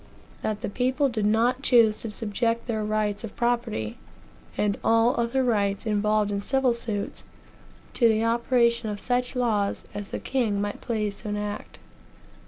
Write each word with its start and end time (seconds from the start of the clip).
that 0.41 0.61
the 0.61 0.67
people 0.67 1.09
did 1.09 1.27
not 1.27 1.61
choose 1.61 2.01
to 2.01 2.09
subject 2.09 2.65
their 2.65 2.83
rights 2.83 3.23
of 3.23 3.35
property, 3.35 3.99
and 4.57 4.79
all 4.83 5.13
other 5.19 5.43
rights 5.43 5.85
involved 5.85 6.31
in 6.31 6.41
civil 6.41 6.73
suits, 6.73 7.23
to 7.93 8.07
the 8.09 8.25
operation 8.25 8.89
of 8.89 8.99
such 8.99 9.35
laws 9.35 9.85
as 9.93 10.09
the 10.09 10.17
king 10.17 10.59
might 10.59 10.81
please 10.81 11.17
to 11.21 11.29
enact. 11.29 11.77